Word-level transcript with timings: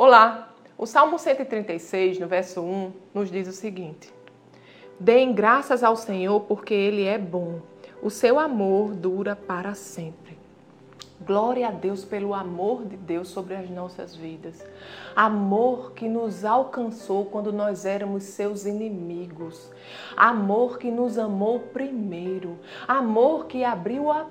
Olá! 0.00 0.50
O 0.78 0.86
Salmo 0.86 1.18
136, 1.18 2.20
no 2.20 2.28
verso 2.28 2.60
1, 2.60 2.92
nos 3.12 3.32
diz 3.32 3.48
o 3.48 3.52
seguinte: 3.52 4.14
Deem 5.00 5.32
graças 5.32 5.82
ao 5.82 5.96
Senhor 5.96 6.38
porque 6.42 6.72
Ele 6.72 7.02
é 7.02 7.18
bom, 7.18 7.60
o 8.00 8.08
seu 8.08 8.38
amor 8.38 8.94
dura 8.94 9.34
para 9.34 9.74
sempre. 9.74 10.38
Glória 11.20 11.66
a 11.66 11.72
Deus 11.72 12.04
pelo 12.04 12.32
amor 12.32 12.84
de 12.84 12.96
Deus 12.96 13.26
sobre 13.26 13.56
as 13.56 13.68
nossas 13.68 14.14
vidas. 14.14 14.64
Amor 15.16 15.90
que 15.90 16.08
nos 16.08 16.44
alcançou 16.44 17.24
quando 17.24 17.52
nós 17.52 17.84
éramos 17.84 18.22
seus 18.22 18.66
inimigos. 18.66 19.68
Amor 20.16 20.78
que 20.78 20.92
nos 20.92 21.18
amou 21.18 21.58
primeiro. 21.58 22.56
Amor 22.86 23.46
que 23.46 23.64
abriu 23.64 24.12
as 24.12 24.28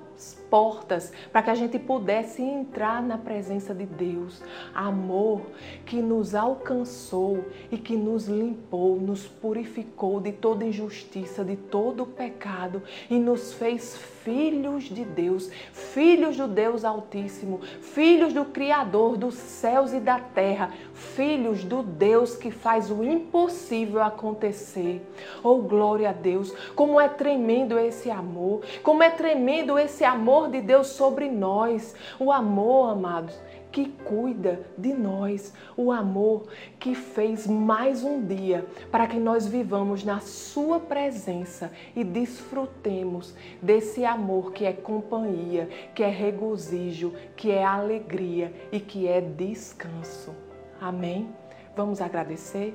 portas 0.50 1.12
para 1.32 1.42
que 1.42 1.50
a 1.50 1.54
gente 1.54 1.78
pudesse 1.78 2.42
entrar 2.42 3.02
na 3.02 3.18
presença 3.18 3.74
de 3.74 3.86
Deus. 3.86 4.42
Amor 4.74 5.42
que 5.84 5.96
nos 5.96 6.34
alcançou 6.34 7.44
e 7.70 7.76
que 7.76 7.96
nos 7.96 8.26
limpou, 8.26 9.00
nos 9.00 9.26
purificou 9.26 10.20
de 10.20 10.32
toda 10.32 10.64
injustiça, 10.64 11.44
de 11.44 11.56
todo 11.56 12.06
pecado 12.06 12.82
e 13.10 13.18
nos 13.18 13.52
fez 13.52 13.96
filhos 13.96 14.84
de 14.84 15.04
Deus, 15.04 15.50
filhos 15.72 16.36
do 16.36 16.46
Deus 16.46 16.84
Altíssimo, 16.84 17.60
filhos 17.80 18.32
do 18.32 18.44
Criador 18.44 19.16
dos 19.16 19.34
céus 19.34 19.92
e 19.92 20.00
da 20.00 20.18
terra, 20.18 20.72
filhos 21.18 21.64
do 21.64 21.82
Deus 21.82 22.36
que 22.36 22.48
faz 22.48 22.92
o 22.92 23.02
impossível 23.02 24.00
acontecer. 24.00 25.04
Oh, 25.42 25.56
glória 25.56 26.10
a 26.10 26.12
Deus! 26.12 26.52
Como 26.76 27.00
é 27.00 27.08
tremendo 27.08 27.76
esse 27.76 28.08
amor, 28.08 28.62
como 28.84 29.02
é 29.02 29.10
tremendo 29.10 29.76
esse 29.76 30.04
amor 30.04 30.48
de 30.48 30.60
Deus 30.60 30.86
sobre 30.86 31.28
nós. 31.28 31.92
O 32.20 32.30
amor, 32.30 32.92
amados, 32.92 33.36
que 33.72 33.86
cuida 34.04 34.64
de 34.78 34.94
nós, 34.94 35.52
o 35.76 35.90
amor 35.90 36.44
que 36.78 36.94
fez 36.94 37.48
mais 37.48 38.04
um 38.04 38.24
dia 38.24 38.64
para 38.88 39.08
que 39.08 39.18
nós 39.18 39.44
vivamos 39.44 40.04
na 40.04 40.20
Sua 40.20 40.78
presença 40.78 41.72
e 41.96 42.04
desfrutemos 42.04 43.34
desse 43.60 44.04
amor 44.04 44.52
que 44.52 44.64
é 44.64 44.72
companhia, 44.72 45.68
que 45.96 46.04
é 46.04 46.10
regozijo, 46.10 47.12
que 47.36 47.50
é 47.50 47.64
alegria 47.64 48.52
e 48.70 48.78
que 48.78 49.08
é 49.08 49.20
descanso. 49.20 50.47
Amém? 50.88 51.28
Vamos 51.76 52.00
agradecer? 52.00 52.74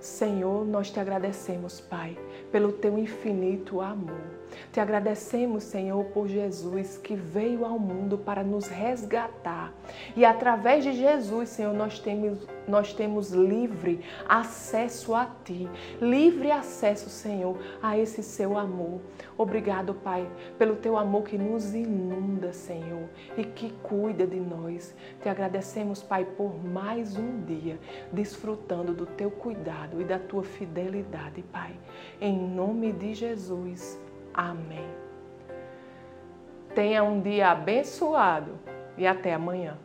Senhor, 0.00 0.64
nós 0.66 0.90
te 0.90 0.98
agradecemos, 0.98 1.80
Pai, 1.80 2.16
pelo 2.50 2.72
teu 2.72 2.98
infinito 2.98 3.80
amor. 3.80 4.40
Te 4.72 4.80
agradecemos, 4.80 5.64
Senhor, 5.64 6.04
por 6.06 6.26
Jesus 6.26 6.96
que 6.98 7.14
veio 7.14 7.64
ao 7.64 7.78
mundo 7.78 8.18
para 8.18 8.42
nos 8.42 8.66
resgatar. 8.66 9.72
E 10.16 10.24
através 10.24 10.84
de 10.84 10.92
Jesus, 10.92 11.50
Senhor, 11.50 11.74
nós 11.74 11.98
temos, 11.98 12.46
nós 12.66 12.92
temos 12.92 13.30
livre 13.30 14.00
acesso 14.28 15.14
a 15.14 15.26
Ti, 15.44 15.68
livre 16.00 16.50
acesso, 16.50 17.08
Senhor, 17.08 17.58
a 17.82 17.98
esse 17.98 18.22
seu 18.22 18.56
amor. 18.56 19.00
Obrigado, 19.36 19.94
Pai, 19.94 20.28
pelo 20.58 20.76
teu 20.76 20.96
amor 20.96 21.22
que 21.22 21.38
nos 21.38 21.74
inunda, 21.74 22.52
Senhor, 22.52 23.08
e 23.36 23.44
que 23.44 23.70
cuida 23.82 24.26
de 24.26 24.38
nós. 24.38 24.94
Te 25.22 25.28
agradecemos, 25.28 26.02
Pai, 26.02 26.24
por 26.24 26.62
mais 26.64 27.16
um 27.16 27.40
dia 27.44 27.78
desfrutando 28.12 28.92
do 28.92 29.06
teu 29.06 29.30
cuidado 29.90 30.00
e 30.00 30.04
da 30.04 30.18
tua 30.18 30.42
fidelidade, 30.42 31.42
Pai. 31.52 31.74
Em 32.20 32.36
nome 32.38 32.92
de 32.92 33.14
Jesus. 33.14 34.00
Amém. 34.32 34.88
Tenha 36.74 37.02
um 37.02 37.20
dia 37.20 37.50
abençoado 37.50 38.52
e 38.96 39.06
até 39.06 39.34
amanhã. 39.34 39.76